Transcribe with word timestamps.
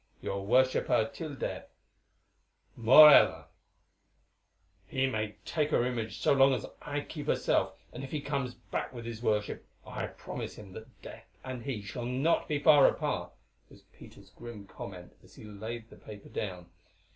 "Your 0.19 0.43
worshipper 0.47 1.07
till 1.13 1.35
death, 1.35 1.67
"MORELLA." 2.75 3.45
"He 4.87 5.05
may 5.05 5.35
take 5.45 5.69
her 5.69 5.85
image 5.85 6.17
so 6.17 6.33
long 6.33 6.55
as 6.55 6.65
I 6.81 7.01
keep 7.01 7.27
herself 7.27 7.73
and 7.93 8.03
if 8.03 8.09
he 8.09 8.19
comes 8.19 8.55
back 8.55 8.91
with 8.93 9.05
his 9.05 9.21
worship, 9.21 9.63
I 9.85 10.07
promise 10.07 10.55
him 10.55 10.73
that 10.73 11.03
death 11.03 11.27
and 11.43 11.61
he 11.65 11.83
shall 11.83 12.05
not 12.07 12.47
be 12.47 12.57
far 12.57 12.87
apart," 12.87 13.29
was 13.69 13.83
Peter's 13.93 14.31
grim 14.31 14.65
comment 14.65 15.13
as 15.23 15.35
he 15.35 15.43
laid 15.43 15.91
the 15.91 15.97
paper 15.97 16.29
down. 16.29 16.71